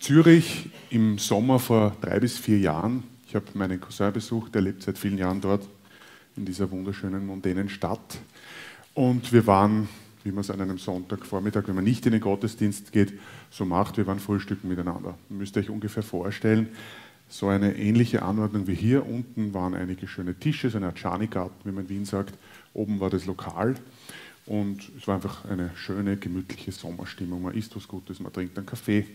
[0.00, 3.02] Zürich im Sommer vor drei bis vier Jahren.
[3.28, 5.68] Ich habe meinen Cousin besucht, der lebt seit vielen Jahren dort
[6.38, 8.18] in dieser wunderschönen, mondänen Stadt.
[8.94, 9.90] Und wir waren,
[10.24, 13.12] wie man es an einem Sonntagvormittag, wenn man nicht in den Gottesdienst geht,
[13.50, 15.18] so macht, wir waren frühstücken miteinander.
[15.28, 16.70] Ihr müsst euch ungefähr vorstellen,
[17.28, 19.06] so eine ähnliche Anordnung wie hier.
[19.06, 22.32] Unten waren einige schöne Tische, so eine Art wie man in Wien sagt.
[22.72, 23.74] Oben war das Lokal.
[24.46, 27.42] Und es war einfach eine schöne, gemütliche Sommerstimmung.
[27.42, 29.06] Man isst was Gutes, man trinkt einen Kaffee.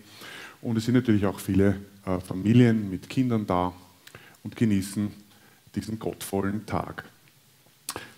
[0.61, 1.75] Und es sind natürlich auch viele
[2.05, 3.73] äh, Familien mit Kindern da
[4.43, 5.11] und genießen
[5.75, 7.03] diesen gottvollen Tag.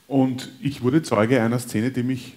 [0.08, 2.36] Und ich wurde Zeuge einer Szene, die mich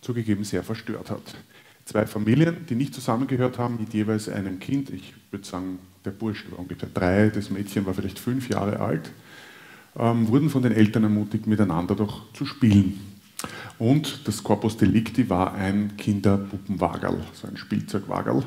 [0.00, 1.36] zugegeben sehr verstört hat.
[1.84, 4.90] Zwei Familien, die nicht zusammengehört haben, mit jeweils einem Kind.
[4.90, 9.10] Ich würde sagen, der Bursch war ungefähr drei, das Mädchen war vielleicht fünf Jahre alt,
[9.96, 13.11] ähm, wurden von den Eltern ermutigt, miteinander doch zu spielen.
[13.78, 18.44] Und das Corpus Delicti war ein Kinderpuppenwagerl, so ein Spielzeugwagerl.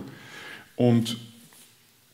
[0.75, 1.17] Und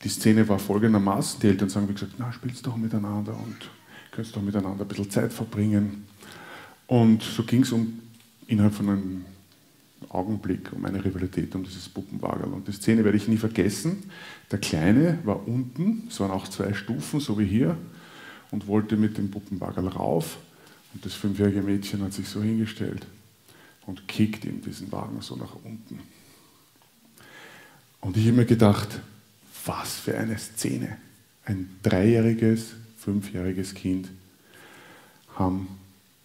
[0.04, 3.70] die Szene war folgendermaßen: Die Eltern sagen, wie gesagt, na, spielst doch miteinander und
[4.12, 6.06] könntest doch miteinander ein bisschen Zeit verbringen.
[6.88, 8.00] Und so ging es um
[8.48, 9.26] innerhalb von einem
[10.10, 12.52] Augenblick um eine Rivalität um dieses Puppenwagerl.
[12.52, 14.04] Und die Szene werde ich nie vergessen.
[14.52, 17.78] Der Kleine war unten, es waren auch zwei Stufen, so wie hier,
[18.52, 20.38] und wollte mit dem Puppenwagerl rauf.
[20.94, 23.06] Und das fünfjährige Mädchen hat sich so hingestellt
[23.86, 26.00] und kickt ihm diesen Wagen so nach unten.
[28.02, 29.00] Und ich habe mir gedacht,
[29.66, 30.98] was für eine Szene.
[31.46, 34.10] Ein dreijähriges, fünfjähriges Kind
[35.36, 35.68] haben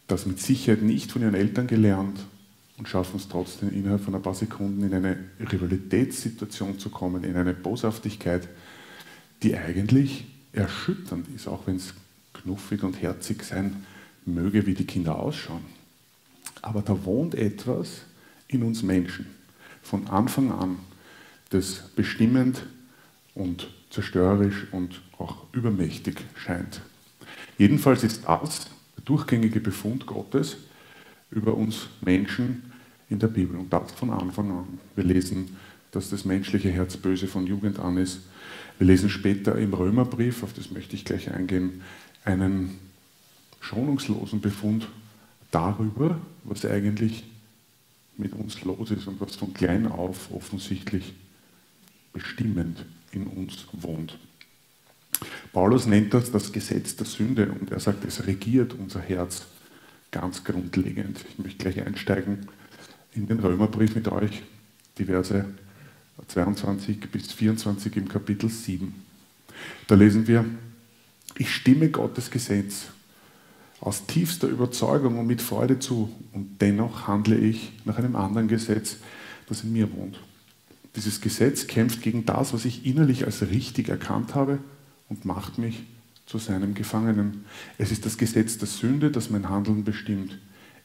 [0.09, 2.19] das mit Sicherheit nicht von ihren Eltern gelernt
[2.77, 7.37] und schaffen es trotzdem innerhalb von ein paar Sekunden in eine Rivalitätssituation zu kommen, in
[7.37, 8.49] eine Boshaftigkeit,
[9.43, 11.95] die eigentlich erschütternd ist, auch wenn es
[12.35, 13.85] knuffig und herzig sein
[14.27, 15.65] möge, wie die Kinder ausschauen.
[16.63, 18.03] Aber da wohnt etwas
[18.49, 19.27] in uns Menschen
[19.83, 20.79] von Anfang an,
[21.51, 22.67] das bestimmend
[23.35, 26.81] und zerstörerisch und auch übermächtig scheint.
[27.59, 30.57] Jedenfalls ist das der durchgängige Befund Gottes
[31.31, 32.73] über uns Menschen
[33.09, 34.79] in der Bibel und das von Anfang an.
[34.97, 35.57] Wir lesen,
[35.93, 38.21] dass das menschliche Herz böse von Jugend an ist.
[38.79, 41.83] Wir lesen später im Römerbrief, auf das möchte ich gleich eingehen,
[42.25, 42.79] einen
[43.61, 44.89] schonungslosen Befund
[45.51, 47.25] darüber, was eigentlich
[48.17, 51.15] mit uns los ist und was von klein auf offensichtlich
[52.13, 54.19] bestimmend in uns wohnt.
[55.53, 59.47] Paulus nennt das das Gesetz der Sünde und er sagt, es regiert unser Herz
[60.11, 61.25] ganz grundlegend.
[61.29, 62.49] Ich möchte gleich einsteigen
[63.15, 64.43] in den Römerbrief mit euch,
[64.99, 65.45] die Verse
[66.29, 68.95] 22 bis 24 im Kapitel 7.
[69.87, 70.45] Da lesen wir,
[71.39, 72.89] ich stimme Gottes Gesetz
[73.81, 78.97] aus tiefster Überzeugung und mit Freude zu und dennoch handle ich nach einem anderen Gesetz,
[79.49, 80.21] das in mir wohnt.
[80.97, 84.59] Dieses Gesetz kämpft gegen das, was ich innerlich als richtig erkannt habe
[85.09, 85.85] und macht mich
[86.25, 87.45] zu seinem Gefangenen.
[87.79, 90.39] Es ist das Gesetz der Sünde, das mein Handeln bestimmt.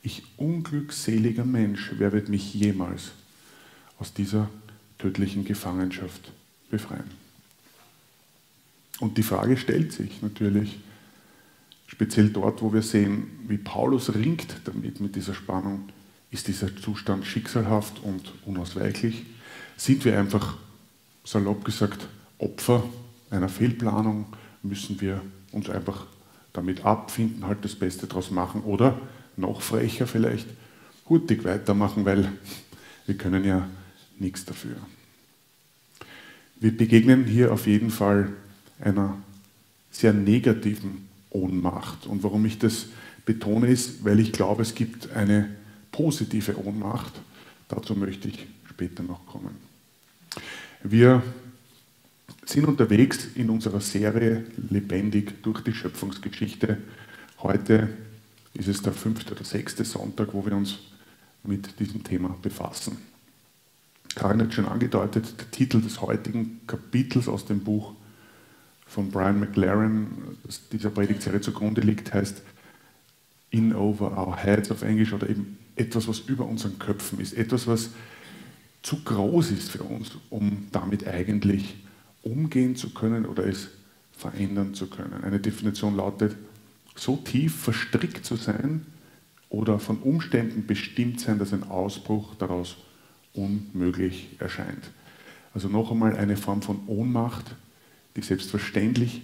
[0.03, 3.11] Ich unglückseliger Mensch, wer wird mich jemals
[3.99, 4.49] aus dieser
[4.97, 6.31] tödlichen Gefangenschaft
[6.69, 7.09] befreien?
[8.99, 10.77] Und die Frage stellt sich natürlich,
[11.91, 15.89] speziell dort, wo wir sehen, wie Paulus ringt damit, mit dieser Spannung,
[16.31, 19.25] ist dieser Zustand schicksalhaft und unausweichlich?
[19.75, 20.57] Sind wir einfach,
[21.25, 22.07] salopp gesagt,
[22.37, 22.83] Opfer
[23.29, 24.25] einer Fehlplanung?
[24.63, 25.21] Müssen wir
[25.51, 26.05] uns einfach
[26.53, 28.97] damit abfinden, halt das Beste daraus machen oder
[29.35, 30.47] noch frecher vielleicht,
[31.09, 32.31] hurtig weitermachen, weil
[33.05, 33.67] wir können ja
[34.17, 34.77] nichts dafür.
[36.57, 38.31] Wir begegnen hier auf jeden Fall
[38.79, 39.17] einer
[39.91, 42.05] sehr negativen Ohnmacht.
[42.05, 42.87] Und warum ich das
[43.25, 45.49] betone, ist, weil ich glaube, es gibt eine
[45.91, 47.13] positive Ohnmacht.
[47.67, 49.55] Dazu möchte ich später noch kommen.
[50.83, 51.21] Wir
[52.45, 56.77] sind unterwegs in unserer Serie Lebendig durch die Schöpfungsgeschichte.
[57.41, 57.89] Heute
[58.53, 60.79] ist es der fünfte oder sechste Sonntag, wo wir uns
[61.43, 62.97] mit diesem Thema befassen.
[64.15, 67.93] Karin hat schon angedeutet, der Titel des heutigen Kapitels aus dem Buch
[68.91, 70.05] von Brian McLaren,
[70.73, 72.41] dieser Predigtserie zugrunde liegt, heißt
[73.49, 77.67] In Over Our Heads auf Englisch oder eben etwas, was über unseren Köpfen ist, etwas,
[77.67, 77.91] was
[78.81, 81.77] zu groß ist für uns, um damit eigentlich
[82.21, 83.69] umgehen zu können oder es
[84.11, 85.23] verändern zu können.
[85.23, 86.35] Eine Definition lautet,
[86.95, 88.85] so tief verstrickt zu sein
[89.47, 92.75] oder von Umständen bestimmt sein, dass ein Ausbruch daraus
[93.33, 94.91] unmöglich erscheint.
[95.53, 97.55] Also noch einmal eine Form von Ohnmacht,
[98.15, 99.21] die selbstverständlich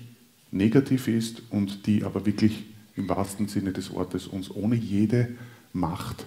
[0.52, 5.30] negativ ist und die aber wirklich im wahrsten Sinne des Wortes uns ohne jede
[5.74, 6.26] Macht,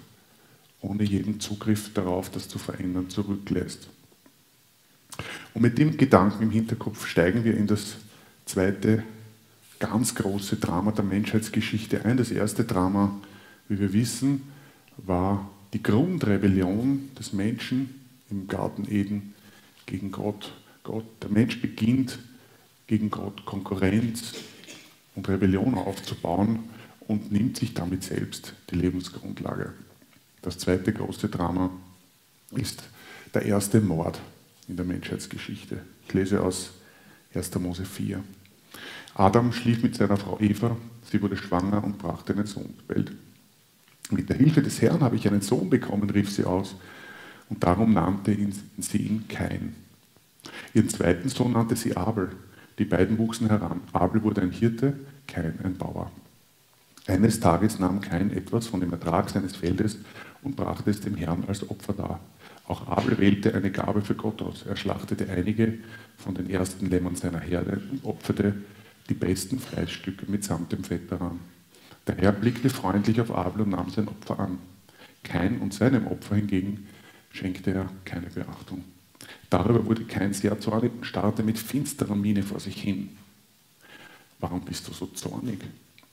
[0.80, 3.88] ohne jeden Zugriff darauf, das zu verändern, zurücklässt.
[5.54, 7.96] Und mit dem Gedanken im Hinterkopf steigen wir in das
[8.46, 9.02] zweite
[9.78, 12.16] ganz große Drama der Menschheitsgeschichte ein.
[12.16, 13.18] Das erste Drama,
[13.68, 14.42] wie wir wissen,
[14.98, 17.94] war die Grundrebellion des Menschen
[18.30, 19.34] im Garten Eden
[19.86, 20.52] gegen Gott.
[20.84, 21.04] Gott.
[21.22, 22.18] Der Mensch beginnt
[22.90, 24.32] gegen Gott Konkurrenz
[25.14, 26.58] und Rebellion aufzubauen
[27.06, 29.72] und nimmt sich damit selbst die Lebensgrundlage.
[30.42, 31.70] Das zweite große Drama
[32.50, 32.82] ist
[33.32, 34.20] der erste Mord
[34.66, 35.84] in der Menschheitsgeschichte.
[36.08, 36.72] Ich lese aus
[37.32, 37.54] 1.
[37.60, 38.24] Mose 4.
[39.14, 40.76] Adam schlief mit seiner Frau Eva,
[41.08, 43.12] sie wurde schwanger und brachte einen Sohn zur Welt.
[44.10, 46.74] Mit der Hilfe des Herrn habe ich einen Sohn bekommen, rief sie aus,
[47.50, 48.36] und darum nannte
[48.78, 49.76] sie ihn Kain.
[50.74, 52.30] Ihren zweiten Sohn nannte sie Abel.
[52.80, 53.82] Die beiden wuchsen heran.
[53.92, 54.94] Abel wurde ein Hirte,
[55.26, 56.10] Kain ein Bauer.
[57.06, 59.98] Eines Tages nahm Kain etwas von dem Ertrag seines Feldes
[60.40, 62.20] und brachte es dem Herrn als Opfer dar.
[62.66, 64.64] Auch Abel wählte eine Gabe für Gott aus.
[64.66, 65.74] Er schlachtete einige
[66.16, 68.54] von den ersten Lämmern seiner Herde und opferte
[69.10, 71.38] die besten Fleischstücke mitsamt dem Fett daran.
[72.06, 74.58] Der Herr blickte freundlich auf Abel und nahm sein Opfer an.
[75.22, 76.86] Kein und seinem Opfer hingegen
[77.30, 78.84] schenkte er keine Beachtung.
[79.48, 83.10] Darüber wurde kein sehr zornig und starrte mit finsterer Miene vor sich hin.
[84.38, 85.58] Warum bist du so zornig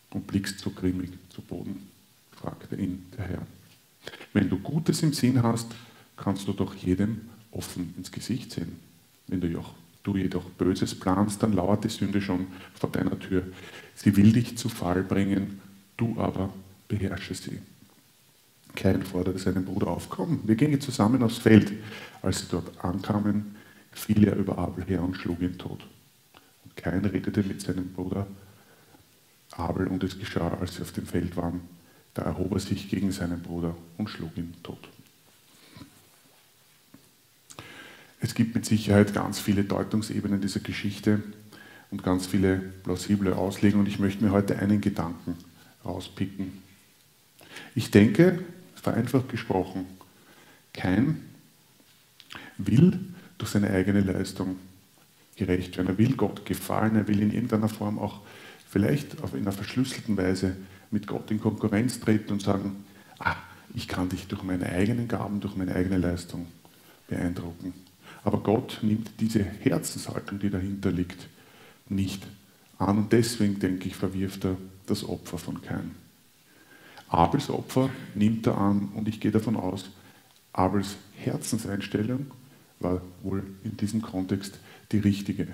[0.09, 1.87] und blickst so grimmig zu Boden?
[2.31, 3.47] fragte ihn der Herr.
[4.33, 5.67] Wenn du Gutes im Sinn hast,
[6.15, 7.21] kannst du doch jedem
[7.51, 8.75] offen ins Gesicht sehen.
[9.27, 9.63] Wenn du,
[10.03, 13.43] du jedoch Böses planst, dann lauert die Sünde schon vor deiner Tür.
[13.95, 15.59] Sie will dich zu Fall bringen,
[15.95, 16.53] du aber
[16.87, 17.59] beherrsche sie.
[18.77, 21.73] Klein forderte seinen Bruder auf, komm, wir gingen zusammen aufs Feld.
[22.21, 23.55] Als sie dort ankamen,
[23.91, 25.83] fiel er über Abel her und schlug ihn tot.
[26.63, 28.27] Und Kain redete mit seinem Bruder
[29.51, 31.61] Abel und es geschah, als sie auf dem Feld waren.
[32.13, 34.87] Da erhob er sich gegen seinen Bruder und schlug ihn tot.
[38.21, 41.23] Es gibt mit Sicherheit ganz viele Deutungsebenen dieser Geschichte
[41.89, 43.87] und ganz viele plausible Auslegungen.
[43.87, 45.35] Und ich möchte mir heute einen Gedanken
[45.83, 46.61] rauspicken.
[47.73, 48.43] Ich denke,
[48.87, 49.85] vereinfacht gesprochen,
[50.73, 51.21] kein
[52.57, 52.99] will
[53.37, 54.57] durch seine eigene Leistung
[55.35, 55.89] gerecht werden.
[55.89, 58.21] Er will Gott gefallen, er will in irgendeiner Form auch
[58.69, 60.55] vielleicht auf einer verschlüsselten Weise
[60.89, 62.83] mit Gott in Konkurrenz treten und sagen,
[63.19, 63.35] ah,
[63.75, 66.47] ich kann dich durch meine eigenen Gaben, durch meine eigene Leistung
[67.07, 67.73] beeindrucken.
[68.23, 71.27] Aber Gott nimmt diese Herzenshaltung, die dahinter liegt,
[71.89, 72.25] nicht
[72.77, 72.97] an.
[72.97, 76.06] Und deswegen, denke ich, verwirft er das Opfer von Kain.
[77.09, 79.89] Abels Opfer nimmt er an und ich gehe davon aus,
[80.53, 82.27] Abels Herzenseinstellung
[82.79, 84.59] war wohl in diesem Kontext
[84.91, 85.47] die richtige.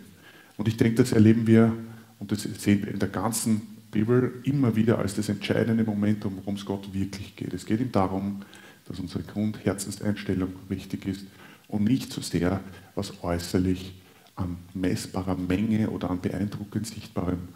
[0.57, 1.73] Und ich denke, das erleben wir
[2.19, 3.61] und das sehen wir in der ganzen
[3.91, 7.53] Bibel immer wieder als das entscheidende Moment, worum es Gott wirklich geht.
[7.53, 8.41] Es geht ihm darum,
[8.85, 11.25] dass unsere Grundherzenseinstellung wichtig ist
[11.67, 12.59] und nicht so sehr,
[12.95, 13.93] was äußerlich
[14.35, 17.47] an messbarer Menge oder an beeindruckend Sichtbarem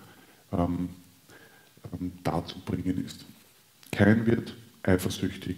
[0.52, 0.90] ähm,
[1.92, 3.26] ähm, darzubringen ist.
[3.98, 4.54] Kein wird
[4.84, 5.58] eifersüchtig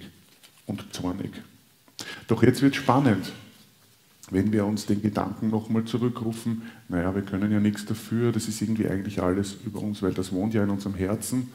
[0.65, 1.31] und zornig.
[2.29, 3.33] Doch jetzt wird spannend,
[4.31, 8.61] wenn wir uns den Gedanken nochmal zurückrufen, naja, wir können ja nichts dafür, das ist
[8.61, 11.51] irgendwie eigentlich alles über uns, weil das wohnt ja in unserem Herzen,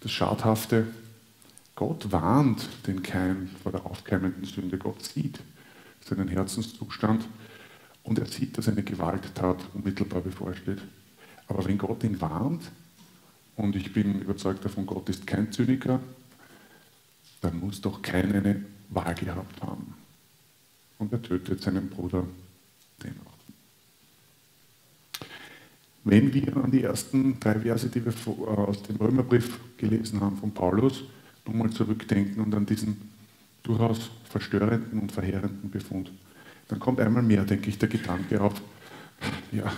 [0.00, 0.86] das Schadhafte.
[1.74, 4.78] Gott warnt den Keim vor der aufkeimenden Sünde.
[4.78, 5.38] Gott sieht
[6.00, 7.28] seinen Herzenszustand
[8.04, 10.80] und er sieht, dass eine Gewalttat unmittelbar bevorsteht.
[11.46, 12.62] Aber wenn Gott ihn warnt,
[13.56, 16.00] und ich bin überzeugt davon, Gott ist kein Zyniker,
[17.42, 19.94] dann muss doch keiner eine Wahl gehabt haben.
[20.98, 22.24] Und er tötet seinen Bruder
[23.02, 23.32] dennoch.
[26.04, 30.36] Wenn wir an die ersten drei Verse, die wir äh, aus dem Römerbrief gelesen haben
[30.36, 31.04] von Paulus,
[31.46, 33.10] nochmal zurückdenken und an diesen
[33.62, 36.10] durchaus verstörenden und verheerenden Befund,
[36.68, 38.60] dann kommt einmal mehr, denke ich, der Gedanke auf,
[39.52, 39.72] ja,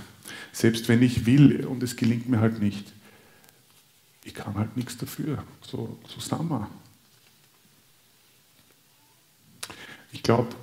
[0.53, 2.93] selbst wenn ich will und es gelingt mir halt nicht,
[4.25, 5.43] ich kann halt nichts dafür.
[5.61, 6.69] So, so sind wir.
[10.15, 10.55] Ich glaube,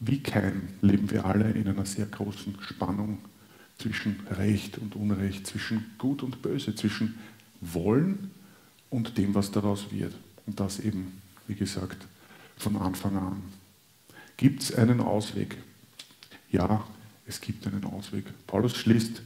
[0.00, 3.18] wie kein leben wir alle in einer sehr großen Spannung
[3.78, 7.18] zwischen Recht und Unrecht, zwischen Gut und Böse, zwischen
[7.60, 8.30] Wollen
[8.88, 10.14] und dem, was daraus wird.
[10.46, 12.06] Und das eben, wie gesagt,
[12.56, 13.42] von Anfang an.
[14.38, 15.58] Gibt es einen Ausweg?
[16.50, 16.84] Ja,
[17.26, 18.24] es gibt einen Ausweg.
[18.46, 19.20] Paulus schließt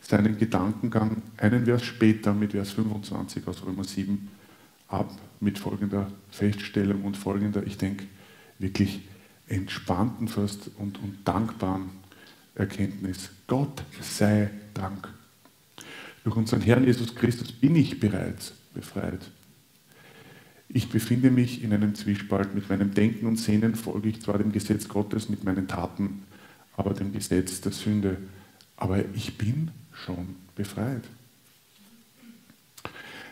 [0.00, 4.28] seinen Gedankengang einen Vers später mit Vers 25 aus Römer 7
[4.88, 8.06] ab mit folgender Feststellung und folgender, ich denke,
[8.58, 9.02] wirklich
[9.48, 11.90] entspannten fast und, und dankbaren
[12.54, 13.30] Erkenntnis.
[13.46, 15.08] Gott sei Dank.
[16.24, 19.30] Durch unseren Herrn Jesus Christus bin ich bereits befreit.
[20.68, 22.54] Ich befinde mich in einem Zwiespalt.
[22.54, 26.24] Mit meinem Denken und Sehnen folge ich zwar dem Gesetz Gottes, mit meinen Taten
[26.76, 28.18] aber dem Gesetz der Sünde.
[28.76, 31.04] Aber ich bin schon befreit.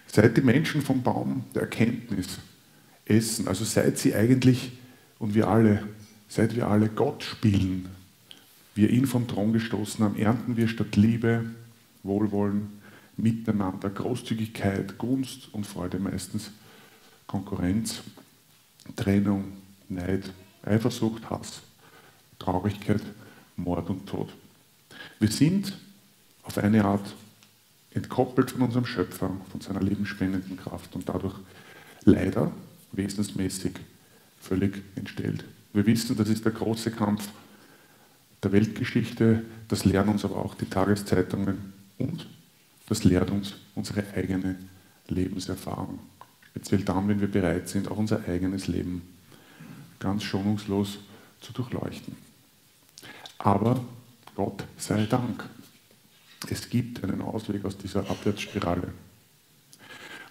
[0.06, 2.38] Seit die Menschen vom Baum der Erkenntnis
[3.04, 4.72] essen, also seit sie eigentlich
[5.24, 5.82] und wir alle,
[6.28, 7.88] seit wir alle Gott spielen,
[8.74, 11.46] wir ihn vom Thron gestoßen haben, ernten wir statt Liebe,
[12.02, 12.68] Wohlwollen,
[13.16, 16.50] Miteinander, Großzügigkeit, Gunst und Freude meistens
[17.26, 18.02] Konkurrenz,
[18.96, 19.52] Trennung,
[19.88, 20.30] Neid,
[20.62, 21.62] Eifersucht, Hass,
[22.38, 23.00] Traurigkeit,
[23.56, 24.28] Mord und Tod.
[25.20, 25.72] Wir sind
[26.42, 27.14] auf eine Art
[27.92, 31.36] entkoppelt von unserem Schöpfer, von seiner lebensspendenden Kraft und dadurch
[32.04, 32.52] leider
[32.92, 33.72] wesensmäßig
[34.44, 35.44] völlig entstellt.
[35.72, 37.28] Wir wissen, das ist der große Kampf
[38.42, 42.28] der Weltgeschichte, das lernen uns aber auch die Tageszeitungen und
[42.86, 44.56] das lehrt uns unsere eigene
[45.08, 45.98] Lebenserfahrung.
[46.50, 49.02] Speziell dann, wenn wir bereit sind, auch unser eigenes Leben
[49.98, 50.98] ganz schonungslos
[51.40, 52.14] zu durchleuchten.
[53.38, 53.82] Aber
[54.34, 55.48] Gott sei Dank,
[56.50, 58.92] es gibt einen Ausweg aus dieser Abwärtsspirale.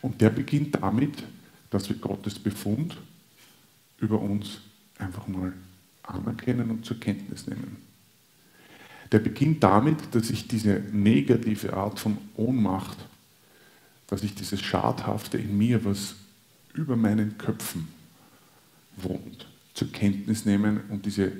[0.01, 1.24] Und der beginnt damit,
[1.70, 2.96] dass wir Gottes Befund
[4.03, 4.60] über uns
[5.00, 5.53] einfach mal
[6.03, 7.77] anerkennen und zur Kenntnis nehmen.
[9.12, 12.98] Der beginnt damit, dass ich diese negative Art von Ohnmacht,
[14.07, 16.15] dass ich dieses Schadhafte in mir, was
[16.74, 17.88] über meinen Köpfen
[18.98, 21.31] wohnt, zur Kenntnis nehmen und diese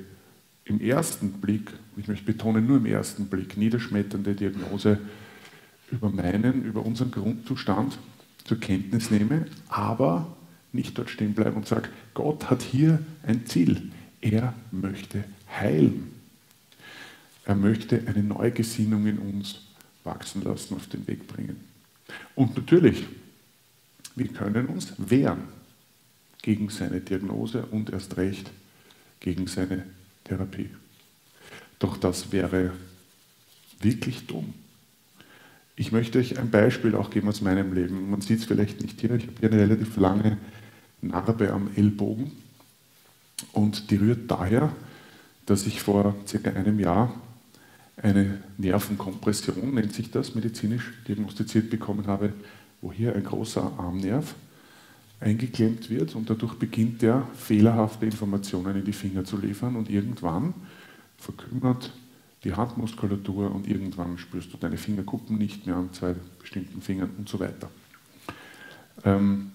[0.64, 4.98] im ersten Blick, ich möchte betonen, nur im ersten Blick, niederschmetternde Diagnose
[5.90, 7.98] über meinen, über unseren Grundzustand
[8.44, 10.34] zur Kenntnis nehme, aber
[10.74, 13.90] nicht dort stehen bleibe und sage, Gott hat hier ein Ziel.
[14.20, 15.24] Er möchte
[15.58, 16.12] heilen.
[17.44, 19.60] Er möchte eine neue Gesinnung in uns
[20.02, 21.60] wachsen lassen, auf den Weg bringen.
[22.34, 23.06] Und natürlich,
[24.16, 25.44] wir können uns wehren
[26.42, 28.50] gegen seine Diagnose und erst recht
[29.20, 29.84] gegen seine
[30.24, 30.70] Therapie.
[31.78, 32.72] Doch das wäre
[33.80, 34.54] wirklich dumm.
[35.76, 38.10] Ich möchte euch ein Beispiel auch geben aus meinem Leben.
[38.10, 39.14] Man sieht es vielleicht nicht hier.
[39.14, 40.38] Ich habe hier eine relativ lange
[41.08, 42.32] Narbe am Ellbogen.
[43.52, 44.72] Und die rührt daher,
[45.46, 47.12] dass ich vor circa einem Jahr
[47.96, 52.32] eine Nervenkompression, nennt sich das, medizinisch diagnostiziert bekommen habe,
[52.80, 54.34] wo hier ein großer Armnerv
[55.20, 60.54] eingeklemmt wird und dadurch beginnt er fehlerhafte Informationen in die Finger zu liefern und irgendwann
[61.16, 61.92] verkümmert
[62.42, 67.28] die Handmuskulatur und irgendwann spürst du deine Fingerkuppen nicht mehr an zwei bestimmten Fingern und
[67.28, 67.70] so weiter.
[69.04, 69.52] Ähm,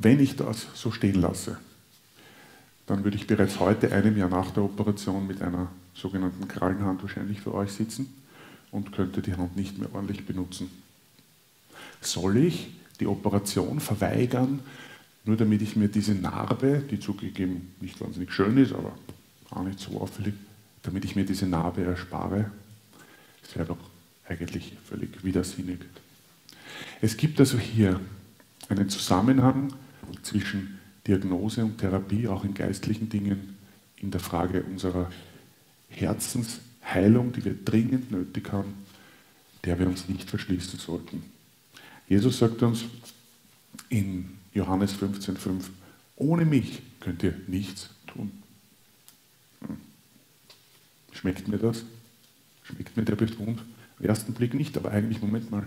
[0.00, 1.58] wenn ich das so stehen lasse,
[2.86, 7.40] dann würde ich bereits heute, einem Jahr nach der Operation, mit einer sogenannten Krallenhand wahrscheinlich
[7.40, 8.12] für euch sitzen
[8.70, 10.70] und könnte die Hand nicht mehr ordentlich benutzen.
[12.00, 14.60] Soll ich die Operation verweigern,
[15.24, 18.92] nur damit ich mir diese Narbe, die zugegeben nicht wahnsinnig schön ist, aber
[19.50, 20.34] auch nicht so auffällig,
[20.82, 22.50] damit ich mir diese Narbe erspare?
[23.42, 23.78] Das wäre doch
[24.26, 25.80] eigentlich völlig widersinnig.
[27.00, 28.00] Es gibt also hier
[28.68, 29.72] einen Zusammenhang
[30.22, 33.56] zwischen Diagnose und Therapie, auch in geistlichen Dingen,
[33.96, 35.10] in der Frage unserer
[35.88, 38.74] Herzensheilung, die wir dringend nötig haben,
[39.64, 41.22] der wir uns nicht verschließen sollten.
[42.08, 42.84] Jesus sagt uns
[43.88, 45.64] in Johannes 15,5,
[46.16, 48.30] ohne mich könnt ihr nichts tun.
[49.66, 49.76] Hm.
[51.12, 51.84] Schmeckt mir das?
[52.62, 53.62] Schmeckt mir der Befund?
[53.98, 55.66] Im ersten Blick nicht, aber eigentlich, Moment mal,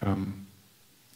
[0.00, 0.46] ähm,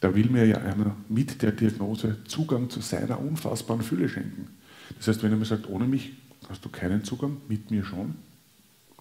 [0.03, 4.49] da will mir ja einer mit der Diagnose Zugang zu seiner unfassbaren Fülle schenken.
[4.97, 6.11] Das heißt, wenn er mir sagt, ohne mich
[6.49, 8.15] hast du keinen Zugang, mit mir schon,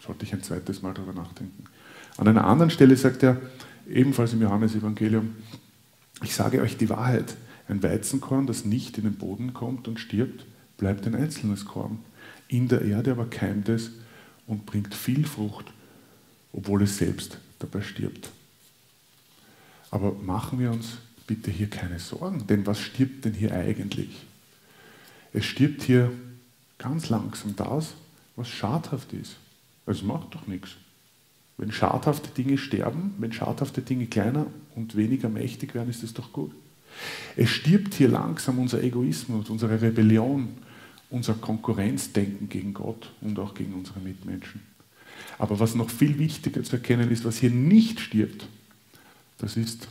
[0.00, 1.64] sollte ich ein zweites Mal darüber nachdenken.
[2.18, 3.40] An einer anderen Stelle sagt er,
[3.90, 5.34] ebenfalls im Johannesevangelium,
[6.22, 7.34] ich sage euch die Wahrheit,
[7.66, 11.98] ein Weizenkorn, das nicht in den Boden kommt und stirbt, bleibt ein einzelnes Korn.
[12.46, 13.90] In der Erde aber keimt es
[14.46, 15.72] und bringt viel Frucht,
[16.52, 18.30] obwohl es selbst dabei stirbt.
[19.92, 20.96] Aber machen wir uns
[21.26, 24.26] bitte hier keine Sorgen, denn was stirbt denn hier eigentlich?
[25.32, 26.10] Es stirbt hier
[26.78, 27.94] ganz langsam das,
[28.34, 29.36] was schadhaft ist.
[29.86, 30.70] Es macht doch nichts.
[31.58, 36.32] Wenn schadhafte Dinge sterben, wenn schadhafte Dinge kleiner und weniger mächtig werden, ist es doch
[36.32, 36.52] gut.
[37.36, 40.48] Es stirbt hier langsam unser Egoismus, unsere Rebellion,
[41.10, 44.62] unser Konkurrenzdenken gegen Gott und auch gegen unsere Mitmenschen.
[45.38, 48.46] Aber was noch viel wichtiger zu erkennen ist, was hier nicht stirbt,
[49.42, 49.88] das ist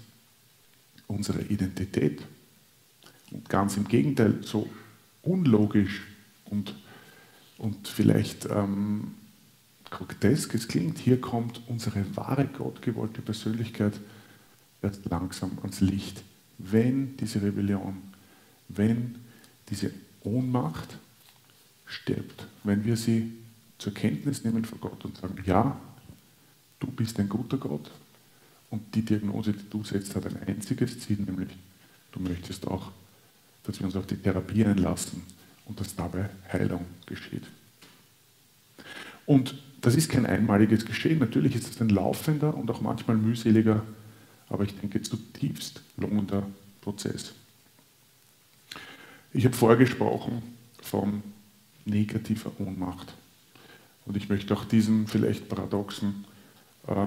[1.07, 2.21] unsere Identität.
[3.31, 4.67] Und ganz im Gegenteil, so
[5.23, 6.01] unlogisch
[6.45, 6.73] und,
[7.57, 9.13] und vielleicht ähm,
[9.89, 13.99] grotesk es klingt, hier kommt unsere wahre gottgewollte Persönlichkeit
[14.81, 16.23] erst langsam ans Licht,
[16.57, 18.01] wenn diese Rebellion,
[18.69, 19.15] wenn
[19.69, 19.91] diese
[20.23, 20.97] Ohnmacht
[21.85, 23.33] stirbt, wenn wir sie
[23.77, 25.77] zur Kenntnis nehmen vor Gott und sagen, ja,
[26.79, 27.91] du bist ein guter Gott
[28.71, 31.49] und die Diagnose, die du setzt, hat ein einziges Ziel, nämlich
[32.13, 32.91] du möchtest auch,
[33.63, 35.21] dass wir uns auf die Therapie einlassen
[35.65, 37.43] und dass dabei Heilung geschieht.
[39.25, 41.19] Und das ist kein einmaliges Geschehen.
[41.19, 43.83] Natürlich ist es ein laufender und auch manchmal mühseliger,
[44.49, 46.47] aber ich denke zutiefst lohnender
[46.81, 47.33] Prozess.
[49.33, 50.41] Ich habe vorher gesprochen
[50.81, 51.23] von
[51.85, 53.13] negativer Ohnmacht.
[54.05, 56.25] Und ich möchte auch diesen vielleicht paradoxen,
[56.87, 57.05] äh,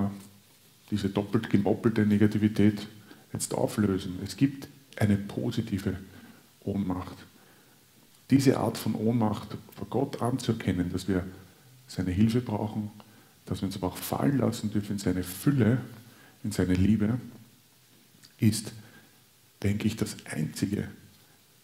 [0.90, 2.86] diese doppelt gemoppelte Negativität
[3.32, 4.18] jetzt auflösen.
[4.24, 5.96] Es gibt eine positive
[6.60, 7.16] Ohnmacht.
[8.30, 11.24] Diese Art von Ohnmacht vor Gott anzuerkennen, dass wir
[11.86, 12.90] seine Hilfe brauchen,
[13.46, 15.80] dass wir uns aber auch fallen lassen dürfen in seine Fülle,
[16.42, 17.18] in seine Liebe,
[18.38, 18.72] ist,
[19.62, 20.88] denke ich, das einzige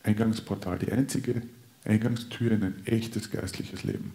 [0.02, 1.42] Eingangsportal, die einzige
[1.84, 4.12] Eingangstür in ein echtes geistliches Leben.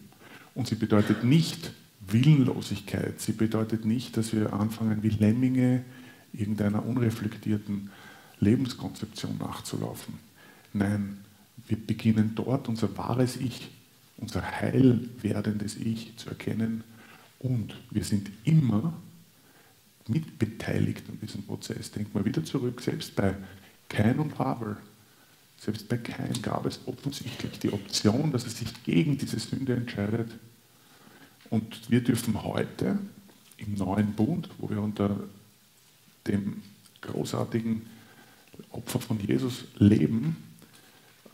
[0.54, 1.72] Und sie bedeutet nicht
[2.08, 5.84] Willenlosigkeit, sie bedeutet nicht, dass wir anfangen wie Lemminge
[6.34, 7.90] irgendeiner unreflektierten
[8.40, 10.16] Lebenskonzeption nachzulaufen.
[10.74, 11.18] Nein,
[11.68, 13.70] wir beginnen dort unser wahres Ich
[14.18, 16.84] unser heilwerdendes Ich zu erkennen.
[17.40, 18.94] Und wir sind immer
[20.08, 21.92] mitbeteiligt an diesem Prozess.
[21.92, 23.36] Denkt mal wieder zurück, selbst bei
[23.90, 24.78] Kain und Abel,
[25.58, 30.32] selbst bei Kain gab es offensichtlich die Option, dass er sich gegen diese Sünde entscheidet.
[31.50, 32.98] Und wir dürfen heute
[33.58, 35.20] im neuen Bund, wo wir unter
[36.28, 36.62] dem
[37.02, 37.84] großartigen
[38.72, 40.38] Opfer von Jesus leben,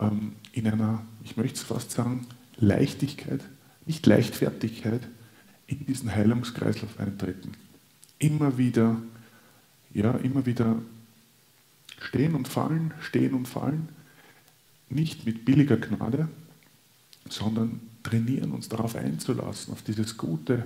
[0.00, 2.26] ähm, in einer, ich möchte es fast sagen,
[2.56, 3.40] Leichtigkeit,
[3.86, 5.02] nicht Leichtfertigkeit,
[5.66, 7.52] in diesen Heilungskreislauf eintreten.
[8.18, 9.00] Immer wieder,
[9.94, 10.76] ja, immer wieder
[12.00, 13.88] stehen und fallen, stehen und fallen,
[14.88, 16.28] nicht mit billiger Gnade,
[17.28, 20.64] sondern trainieren, uns darauf einzulassen, auf dieses gute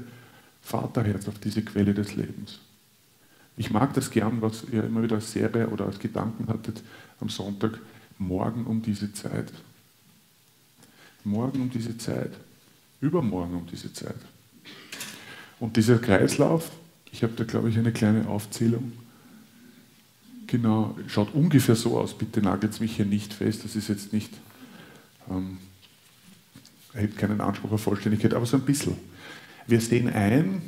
[0.63, 2.59] Vaterherz, auf diese Quelle des Lebens.
[3.57, 6.83] Ich mag das gern, was ihr immer wieder als Serie oder als Gedanken hattet
[7.21, 7.79] am Sonntag,
[8.19, 9.53] morgen um diese Zeit.
[11.25, 12.33] Morgen um diese Zeit,
[13.01, 14.17] übermorgen um diese Zeit.
[15.59, 16.71] Und dieser Kreislauf,
[17.11, 18.93] ich habe da glaube ich eine kleine Aufzählung,
[20.47, 24.33] genau, schaut ungefähr so aus, bitte nagelt mich hier nicht fest, das ist jetzt nicht,
[25.31, 25.59] ähm,
[26.97, 28.97] erhebt keinen Anspruch auf Vollständigkeit, aber so ein bisschen.
[29.67, 30.63] Wir sehen ein,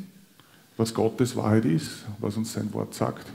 [0.77, 3.27] was Gottes Wahrheit ist, was uns sein Wort sagt.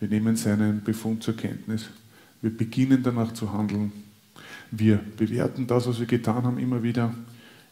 [0.00, 1.86] Wir nehmen seinen Befund zur Kenntnis.
[2.40, 3.92] Wir beginnen danach zu handeln
[4.76, 7.14] wir bewerten das, was wir getan haben, immer wieder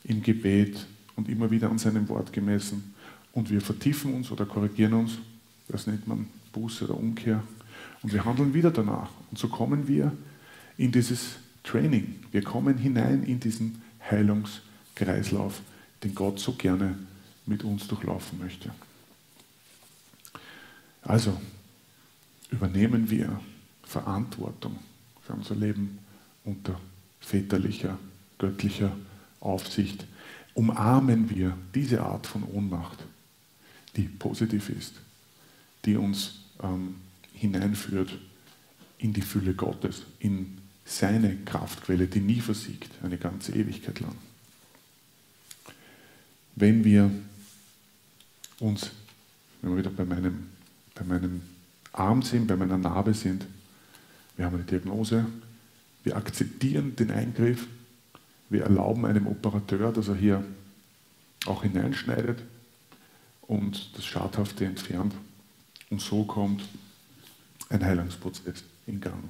[0.05, 2.94] im Gebet und immer wieder an seinem Wort gemessen.
[3.33, 5.18] Und wir vertiefen uns oder korrigieren uns.
[5.68, 7.42] Das nennt man Buße oder Umkehr.
[8.02, 9.11] Und wir handeln wieder danach.
[9.31, 10.12] Und so kommen wir
[10.76, 12.16] in dieses Training.
[12.31, 15.61] Wir kommen hinein in diesen Heilungskreislauf,
[16.03, 16.99] den Gott so gerne
[17.47, 18.71] mit uns durchlaufen möchte.
[21.03, 21.41] Also
[22.51, 23.41] übernehmen wir
[23.83, 24.79] Verantwortung
[25.23, 25.99] für unser Leben
[26.45, 26.79] unter
[27.21, 27.99] väterlicher,
[28.38, 28.97] göttlicher
[29.41, 30.07] Aufsicht,
[30.55, 33.05] umarmen wir diese Art von Ohnmacht,
[33.97, 34.95] die positiv ist,
[35.85, 36.97] die uns ähm,
[37.35, 38.19] hineinführt
[38.99, 44.16] in die Fülle Gottes, in seine Kraftquelle, die nie versiegt, eine ganze Ewigkeit lang.
[46.57, 47.11] Wenn wir
[48.59, 48.90] uns,
[49.61, 50.49] wenn wir wieder bei meinem,
[50.95, 51.42] bei meinem
[51.92, 53.47] Arm sind, bei meiner Narbe sind,
[54.37, 55.27] wir haben eine Diagnose,
[56.05, 57.66] wir akzeptieren den Eingriff.
[58.49, 60.45] Wir erlauben einem Operateur, dass er hier
[61.47, 62.42] auch hineinschneidet
[63.42, 65.14] und das Schadhafte entfernt.
[65.90, 66.62] Und so kommt
[67.68, 69.25] ein Heilungsprozess in Gang.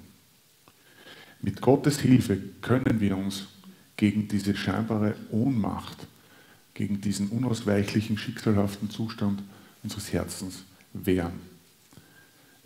[1.42, 3.46] Mit Gottes Hilfe können wir uns
[3.96, 6.06] gegen diese scheinbare Ohnmacht,
[6.72, 9.42] gegen diesen unausweichlichen, schicksalhaften Zustand
[9.82, 11.40] unseres Herzens wehren.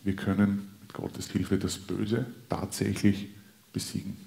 [0.05, 3.29] Wir können mit Gottes Hilfe das Böse tatsächlich
[3.73, 4.19] besiegen.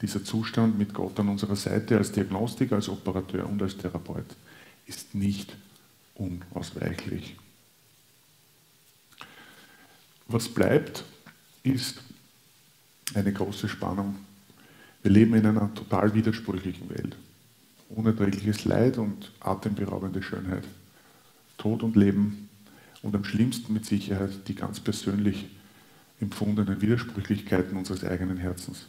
[0.00, 4.26] Dieser Zustand mit Gott an unserer Seite als Diagnostiker, als Operateur und als Therapeut
[4.86, 5.54] ist nicht
[6.14, 7.36] unausweichlich.
[10.26, 11.04] Was bleibt,
[11.62, 12.00] ist
[13.12, 14.16] eine große Spannung.
[15.02, 17.16] Wir leben in einer total widersprüchlichen Welt.
[17.90, 20.64] Unerträgliches Leid und atemberaubende Schönheit.
[21.58, 22.48] Tod und Leben
[23.02, 25.46] und am schlimmsten mit Sicherheit die ganz persönlich
[26.20, 28.86] empfundenen Widersprüchlichkeiten unseres eigenen Herzens.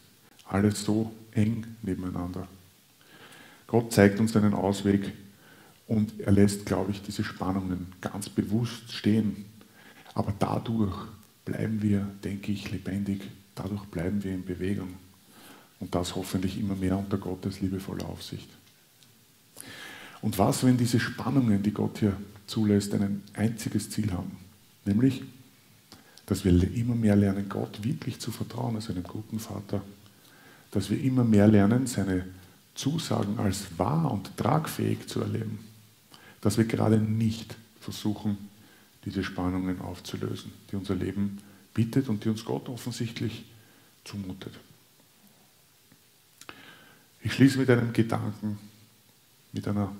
[0.47, 2.47] Alles so eng nebeneinander.
[3.67, 5.11] Gott zeigt uns einen Ausweg
[5.87, 9.45] und er lässt, glaube ich, diese Spannungen ganz bewusst stehen.
[10.13, 10.95] Aber dadurch
[11.43, 13.21] bleiben wir, denke ich, lebendig.
[13.55, 14.93] Dadurch bleiben wir in Bewegung.
[15.79, 18.49] Und das hoffentlich immer mehr unter Gottes liebevoller Aufsicht.
[20.21, 22.15] Und was, wenn diese Spannungen, die Gott hier
[22.47, 24.37] zulässt, ein einziges Ziel haben?
[24.85, 25.23] Nämlich,
[26.25, 29.81] dass wir immer mehr lernen, Gott wirklich zu vertrauen als einem guten Vater.
[30.71, 32.25] Dass wir immer mehr lernen, seine
[32.73, 35.59] Zusagen als wahr und tragfähig zu erleben.
[36.41, 38.37] Dass wir gerade nicht versuchen,
[39.05, 41.39] diese Spannungen aufzulösen, die unser Leben
[41.75, 43.45] bietet und die uns Gott offensichtlich
[44.03, 44.53] zumutet.
[47.21, 48.57] Ich schließe mit einem Gedanken,
[49.51, 49.95] mit, einer,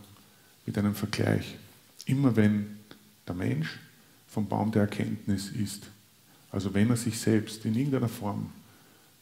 [0.66, 1.56] mit einem Vergleich.
[2.08, 2.78] Immer wenn
[3.28, 3.80] der Mensch
[4.28, 5.88] vom Baum der Erkenntnis ist,
[6.52, 8.52] also wenn er sich selbst in irgendeiner Form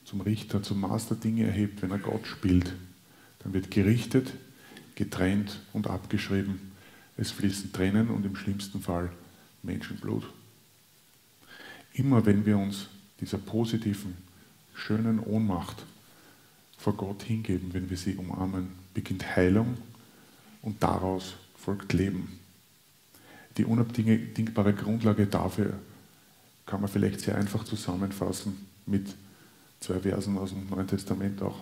[0.05, 2.73] zum Richter, zum Master Dinge erhebt, wenn er Gott spielt,
[3.39, 4.33] dann wird gerichtet,
[4.95, 6.71] getrennt und abgeschrieben.
[7.17, 9.11] Es fließen Tränen und im schlimmsten Fall
[9.63, 10.25] Menschenblut.
[11.93, 12.87] Immer wenn wir uns
[13.19, 14.17] dieser positiven,
[14.73, 15.85] schönen Ohnmacht
[16.77, 19.77] vor Gott hingeben, wenn wir sie umarmen, beginnt Heilung
[20.61, 22.39] und daraus folgt Leben.
[23.57, 25.79] Die unabdingbare Grundlage dafür
[26.65, 29.15] kann man vielleicht sehr einfach zusammenfassen mit
[29.79, 31.59] zwei Versen aus dem Neuen Testament auch.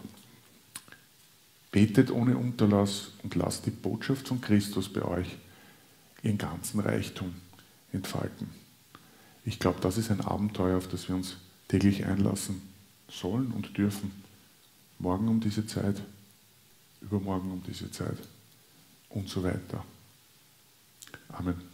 [1.72, 5.28] Betet ohne Unterlass und lasst die Botschaft von Christus bei euch
[6.24, 7.34] ihren ganzen Reichtum
[7.91, 8.61] entfalten.
[9.44, 12.62] Ich glaube, das ist ein Abenteuer, auf das wir uns täglich einlassen
[13.10, 14.12] sollen und dürfen.
[15.00, 16.02] Morgen um diese Zeit,
[17.02, 18.18] übermorgen um diese Zeit
[19.10, 19.84] und so weiter.
[21.30, 21.71] Amen.